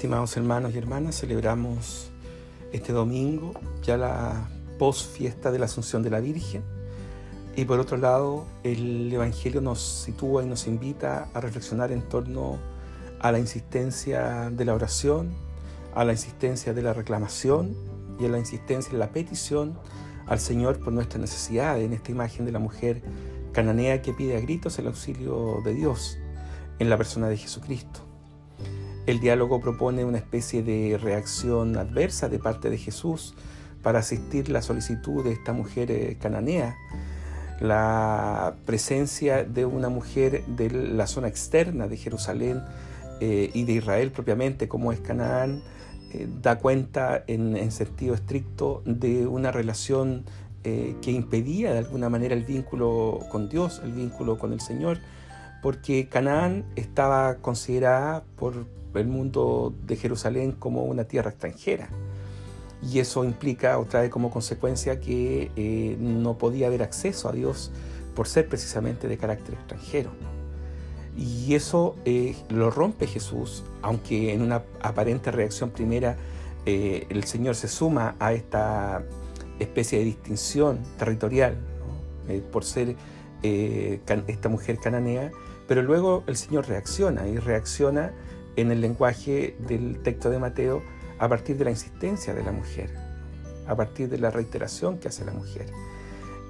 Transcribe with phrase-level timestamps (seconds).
[0.00, 2.10] Estimados hermanos y hermanas, celebramos
[2.72, 3.52] este domingo
[3.82, 6.62] ya la post fiesta de la Asunción de la Virgen
[7.54, 12.56] y por otro lado el Evangelio nos sitúa y nos invita a reflexionar en torno
[13.20, 15.34] a la insistencia de la oración,
[15.94, 17.76] a la insistencia de la reclamación
[18.18, 19.78] y a la insistencia de la petición
[20.26, 23.02] al Señor por nuestra necesidad en esta imagen de la mujer
[23.52, 26.16] cananea que pide a gritos el auxilio de Dios
[26.78, 28.09] en la persona de Jesucristo.
[29.10, 33.34] El diálogo propone una especie de reacción adversa de parte de Jesús
[33.82, 36.76] para asistir la solicitud de esta mujer eh, cananea.
[37.60, 42.62] La presencia de una mujer de la zona externa de Jerusalén
[43.20, 45.60] eh, y de Israel propiamente, como es Canaán,
[46.12, 50.24] eh, da cuenta en, sentido estricto de una relación
[50.62, 54.98] que impedía de alguna manera el vínculo con Dios, el vínculo con el Señor,
[55.62, 61.88] porque Canaán estaba considerada por el mundo de Jerusalén como una tierra extranjera.
[62.82, 67.70] Y eso implica o trae como consecuencia que eh, no podía haber acceso a Dios
[68.14, 70.10] por ser precisamente de carácter extranjero.
[71.16, 76.16] Y eso eh, lo rompe Jesús, aunque en una aparente reacción primera
[76.64, 79.04] eh, el Señor se suma a esta
[79.58, 81.56] especie de distinción territorial
[82.52, 82.94] por ser
[83.42, 85.32] esta mujer cananea,
[85.70, 88.10] pero luego el Señor reacciona y reacciona
[88.56, 90.82] en el lenguaje del texto de Mateo
[91.20, 92.90] a partir de la insistencia de la mujer,
[93.68, 95.66] a partir de la reiteración que hace la mujer.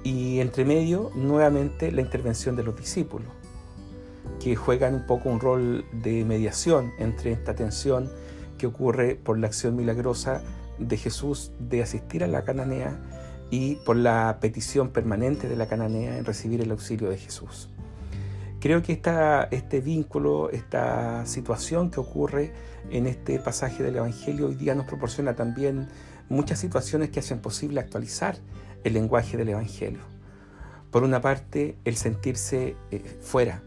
[0.03, 3.27] Y entre medio, nuevamente, la intervención de los discípulos,
[4.39, 8.09] que juegan un poco un rol de mediación entre esta tensión
[8.57, 10.41] que ocurre por la acción milagrosa
[10.79, 12.99] de Jesús de asistir a la cananea
[13.51, 17.69] y por la petición permanente de la cananea en recibir el auxilio de Jesús.
[18.61, 19.01] Creo que
[19.49, 22.53] este vínculo, esta situación que ocurre
[22.91, 25.87] en este pasaje del Evangelio hoy día nos proporciona también
[26.29, 28.37] muchas situaciones que hacen posible actualizar
[28.83, 30.01] el lenguaje del Evangelio.
[30.91, 33.63] Por una parte, el sentirse eh, fuera,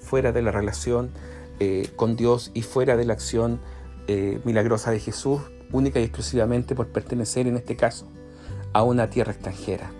[0.00, 1.10] fuera de la relación
[1.58, 3.60] eh, con Dios y fuera de la acción
[4.08, 5.42] eh, milagrosa de Jesús,
[5.72, 8.08] única y exclusivamente por pertenecer en este caso
[8.72, 9.92] a una tierra extranjera.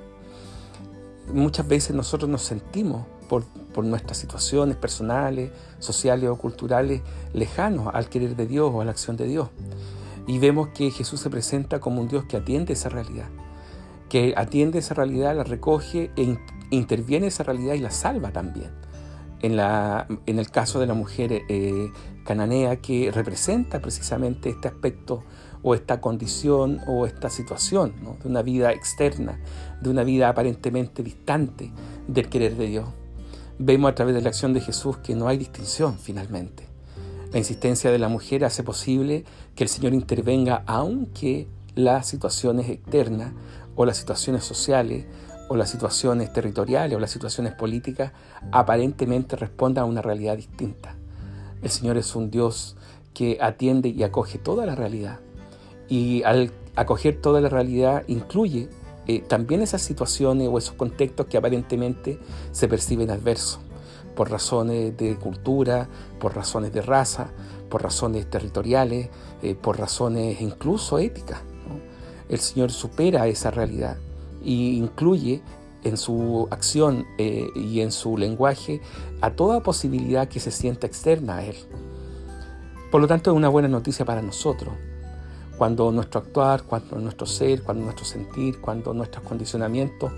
[1.35, 3.45] Muchas veces nosotros nos sentimos por,
[3.79, 9.17] nuestras situaciones personales, sociales o culturales lejanos al querer de Dios o a la acción
[9.17, 9.49] de Dios.
[10.27, 13.29] Y vemos que Jesús se presenta como un Dios que atiende esa realidad,
[14.09, 16.39] que atiende esa realidad, la recoge e
[16.71, 18.71] interviene esa realidad y la salva también.
[19.43, 21.91] En, la, en el caso de la mujer eh,
[22.27, 25.25] cananea que representa precisamente este aspecto
[25.63, 29.41] o esta condición o esta situación de una vida externa,
[29.81, 31.73] de una vida aparentemente distante
[32.07, 32.89] del querer de Dios
[33.63, 36.65] vemos a través de la acción de Jesús que no hay distinción finalmente.
[37.31, 43.33] La insistencia de la mujer hace posible que el Señor intervenga aunque las situaciones externas
[43.77, 45.05] o las situaciones sociales
[45.49, 48.13] o las situaciones territoriales o las situaciones políticas
[48.51, 50.97] aparentemente respondan a una realidad distinta.
[51.63, 52.77] El Señor es un Dios
[53.13, 55.21] que atiende y acoge toda la realidad.
[55.87, 58.71] Y al acoger toda la realidad incluye
[59.11, 62.21] eh, también esas situaciones o esos contextos que aparentemente
[62.53, 63.59] se perciben adversos,
[64.15, 65.89] por razones de cultura,
[66.21, 67.33] por razones de raza,
[67.69, 69.09] por razones territoriales,
[69.43, 71.41] eh, por razones incluso éticas.
[72.29, 73.97] El Señor supera esa realidad
[74.45, 75.43] e incluye
[75.83, 78.81] en su acción eh, y en su lenguaje
[79.23, 81.57] a toda posibilidad que se sienta externa a Él.
[82.93, 84.73] Por lo tanto, es una buena noticia para nosotros
[85.61, 90.11] cuando nuestro actuar, cuando nuestro ser, cuando nuestro sentir, cuando nuestros condicionamientos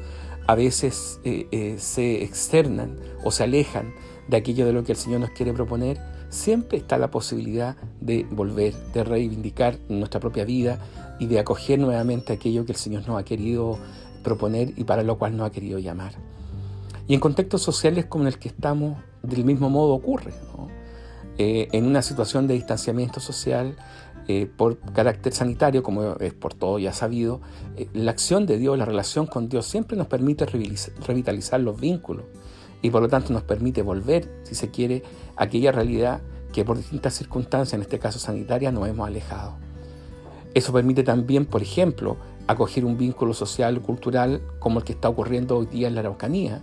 [0.46, 3.92] a veces eh, eh, se externan o se alejan
[4.28, 8.24] de aquello de lo que el Señor nos quiere proponer, siempre está la posibilidad de
[8.30, 10.78] volver, de reivindicar nuestra propia vida
[11.18, 13.80] y de acoger nuevamente aquello que el Señor nos ha querido
[14.22, 16.12] proponer y para lo cual nos ha querido llamar.
[17.08, 20.32] Y en contextos sociales como en el que estamos, del mismo modo ocurre.
[21.38, 23.74] Eh, en una situación de distanciamiento social,
[24.28, 27.40] eh, por carácter sanitario, como es por todo ya sabido,
[27.76, 32.24] eh, la acción de Dios, la relación con Dios siempre nos permite revitalizar los vínculos
[32.82, 35.02] y por lo tanto nos permite volver, si se quiere,
[35.36, 36.20] a aquella realidad
[36.52, 39.54] que por distintas circunstancias, en este caso sanitaria, nos hemos alejado.
[40.54, 42.16] Eso permite también, por ejemplo,
[42.46, 46.62] acoger un vínculo social cultural como el que está ocurriendo hoy día en la Araucanía,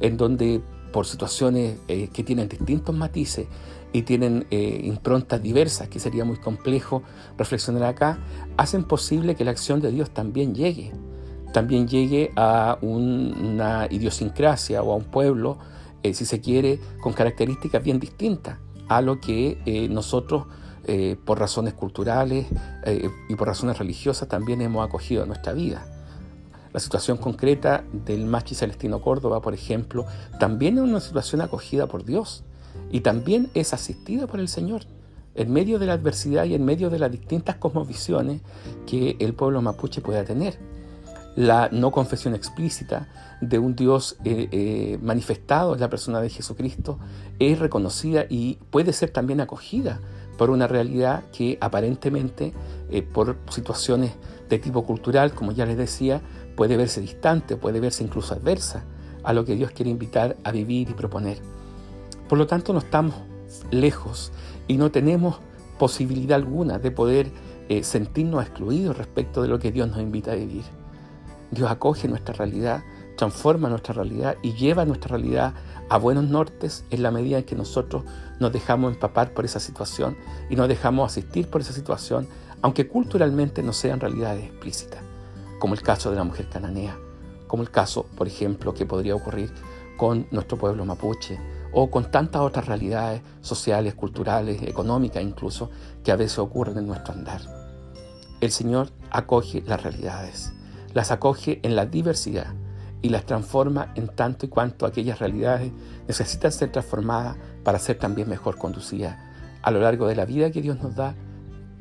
[0.00, 0.60] en donde
[0.92, 3.46] por situaciones eh, que tienen distintos matices
[3.92, 7.02] y tienen eh, improntas diversas, que sería muy complejo
[7.36, 8.18] reflexionar acá,
[8.56, 10.92] hacen posible que la acción de Dios también llegue,
[11.52, 15.58] también llegue a una idiosincrasia o a un pueblo,
[16.02, 18.58] eh, si se quiere, con características bien distintas
[18.88, 20.46] a lo que nosotros
[20.84, 22.46] eh, por razones culturales
[23.28, 25.86] y por razones religiosas también hemos acogido a nuestra vida.
[26.72, 30.06] La situación concreta del Machi Celestino Córdoba, por ejemplo,
[30.40, 32.44] también es una situación acogida por Dios
[32.90, 34.82] y también es asistida por el Señor
[35.34, 38.40] en medio de la adversidad y en medio de las distintas cosmovisiones
[38.86, 40.58] que el pueblo mapuche pueda tener.
[41.36, 43.08] La no confesión explícita
[43.40, 46.98] de un Dios eh, eh, manifestado en la persona de Jesucristo
[47.38, 50.00] es reconocida y puede ser también acogida
[50.36, 52.52] por una realidad que aparentemente,
[52.90, 54.12] eh, por situaciones
[54.48, 56.20] de tipo cultural, como ya les decía,
[56.56, 58.84] puede verse distante, puede verse incluso adversa
[59.22, 61.38] a lo que Dios quiere invitar a vivir y proponer.
[62.30, 63.16] Por lo tanto, no estamos
[63.72, 64.30] lejos
[64.68, 65.40] y no tenemos
[65.80, 67.32] posibilidad alguna de poder
[67.68, 70.62] eh, sentirnos excluidos respecto de lo que Dios nos invita a vivir.
[71.50, 72.84] Dios acoge nuestra realidad,
[73.16, 75.54] transforma nuestra realidad y lleva nuestra realidad
[75.88, 78.04] a buenos nortes en la medida en que nosotros
[78.38, 80.16] nos dejamos empapar por esa situación
[80.48, 82.28] y nos dejamos asistir por esa situación,
[82.62, 85.02] aunque culturalmente no sean realidades explícitas,
[85.58, 86.96] como el caso de la mujer cananea,
[87.48, 89.52] como el caso, por ejemplo, que podría ocurrir
[89.96, 91.40] con nuestro pueblo mapuche,
[91.72, 95.70] o con tantas otras realidades sociales, culturales, económicas incluso,
[96.02, 97.40] que a veces ocurren en nuestro andar.
[98.40, 100.52] El Señor acoge las realidades,
[100.94, 102.54] las acoge en la diversidad
[103.02, 105.72] y las transforma en tanto y cuanto aquellas realidades
[106.06, 109.16] necesitan ser transformadas para ser también mejor conducidas
[109.62, 111.14] a lo largo de la vida que Dios nos da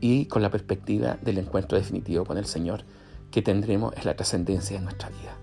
[0.01, 2.83] y con la perspectiva del encuentro definitivo con el Señor
[3.31, 5.35] que tendremos en la trascendencia de nuestra vida.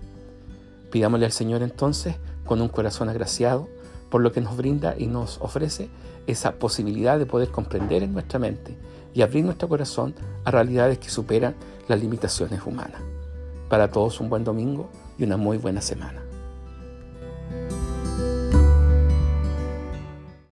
[0.90, 3.68] Pidámosle al Señor entonces, con un corazón agraciado,
[4.10, 5.88] por lo que nos brinda y nos ofrece
[6.26, 8.76] esa posibilidad de poder comprender en nuestra mente
[9.14, 10.14] y abrir nuestro corazón
[10.44, 11.54] a realidades que superan
[11.88, 13.00] las limitaciones humanas.
[13.68, 16.25] Para todos un buen domingo y una muy buena semana.